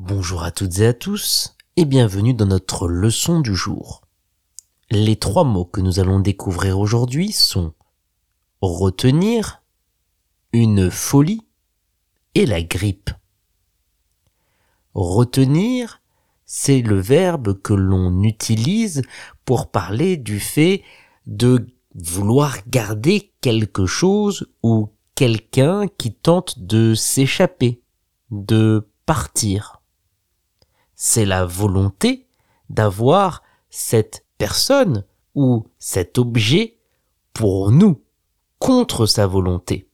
[0.00, 4.02] Bonjour à toutes et à tous et bienvenue dans notre leçon du jour.
[4.92, 7.74] Les trois mots que nous allons découvrir aujourd'hui sont
[8.60, 9.60] retenir,
[10.52, 11.40] une folie
[12.36, 13.10] et la grippe.
[14.94, 16.00] Retenir,
[16.46, 19.02] c'est le verbe que l'on utilise
[19.44, 20.84] pour parler du fait
[21.26, 27.82] de vouloir garder quelque chose ou quelqu'un qui tente de s'échapper,
[28.30, 29.77] de partir.
[31.00, 32.26] C'est la volonté
[32.70, 35.04] d'avoir cette personne
[35.36, 36.80] ou cet objet
[37.32, 38.02] pour nous,
[38.58, 39.88] contre sa volonté.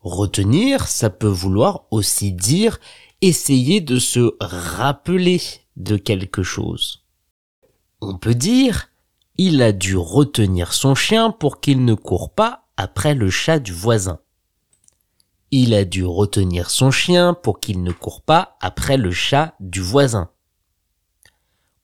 [0.00, 2.80] Retenir, ça peut vouloir aussi dire
[3.20, 5.40] essayer de se rappeler
[5.76, 7.04] de quelque chose.
[8.00, 8.88] On peut dire
[9.38, 13.72] il a dû retenir son chien pour qu'il ne court pas après le chat du
[13.72, 14.18] voisin.
[15.52, 19.80] Il a dû retenir son chien pour qu'il ne court pas après le chat du
[19.80, 20.31] voisin.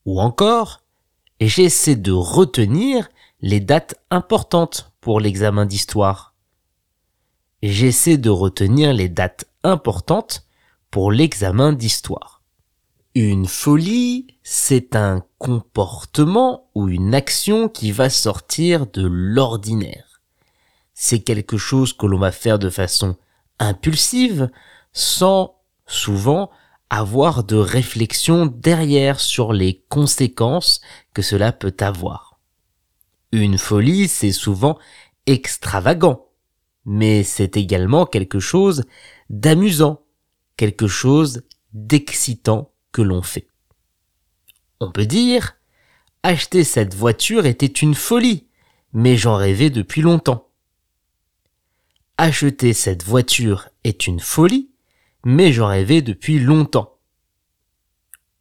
[0.05, 0.81] Ou encore,
[1.39, 3.09] j'essaie de retenir
[3.41, 6.33] les dates importantes pour l'examen d'histoire.
[7.61, 10.45] J'essaie de retenir les dates importantes
[10.91, 12.41] pour l'examen d'histoire.
[13.15, 20.21] Une folie, c'est un comportement ou une action qui va sortir de l'ordinaire.
[20.93, 23.17] C'est quelque chose que l'on va faire de façon
[23.57, 24.49] impulsive
[24.93, 26.49] sans souvent
[26.89, 30.81] avoir de réflexion derrière sur les conséquences
[31.13, 32.39] que cela peut avoir.
[33.31, 34.79] Une folie, c'est souvent
[35.27, 36.27] extravagant,
[36.85, 38.83] mais c'est également quelque chose
[39.29, 40.01] d'amusant,
[40.57, 43.47] quelque chose d'excitant que l'on fait.
[44.79, 45.57] On peut dire,
[46.23, 48.47] acheter cette voiture était une folie,
[48.93, 50.47] mais j'en rêvais depuis longtemps.
[52.17, 54.68] Acheter cette voiture est une folie,
[55.25, 56.97] mais j'en rêvais depuis longtemps.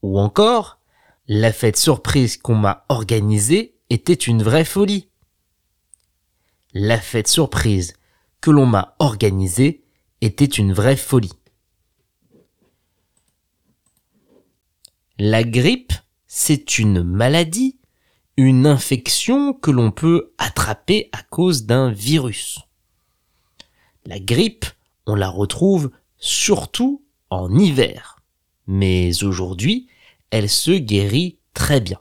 [0.03, 0.81] Ou encore,
[1.27, 5.09] la fête surprise qu'on m'a organisée était une vraie folie.
[6.73, 7.95] La fête surprise
[8.41, 9.85] que l'on m'a organisée
[10.21, 11.33] était une vraie folie.
[15.19, 15.93] La grippe,
[16.29, 17.79] c'est une maladie,
[18.37, 22.61] une infection que l'on peut attraper à cause d'un virus.
[24.07, 24.65] La grippe,
[25.07, 28.21] on la retrouve surtout en hiver.
[28.67, 29.89] Mais aujourd'hui,
[30.31, 32.01] elle se guérit très bien.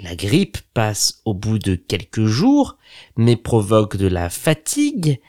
[0.00, 2.78] La grippe passe au bout de quelques jours,
[3.16, 5.20] mais provoque de la fatigue,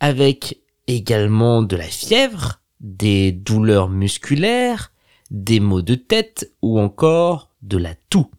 [0.00, 4.92] avec également de la fièvre, des douleurs musculaires,
[5.30, 8.30] des maux de tête ou encore de la toux.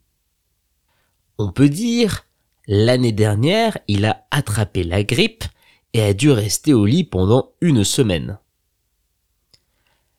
[1.37, 2.25] On peut dire,
[2.67, 5.45] l'année dernière, il a attrapé la grippe
[5.93, 8.39] et a dû rester au lit pendant une semaine.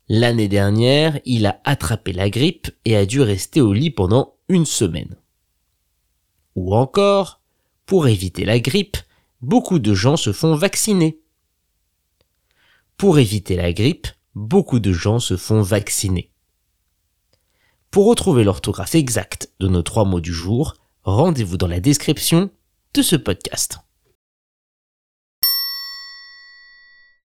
[0.08, 4.66] L'année dernière, il a attrapé la grippe et a dû rester au lit pendant une
[4.66, 5.16] semaine.
[6.56, 7.40] Ou encore,
[7.86, 8.96] pour éviter la grippe,
[9.40, 11.20] beaucoup de gens se font vacciner.
[12.96, 16.32] Pour éviter la grippe, beaucoup de gens se font vacciner.
[17.90, 22.50] Pour retrouver l'orthographe exacte de nos trois mots du jour, rendez-vous dans la description
[22.94, 23.80] de ce podcast.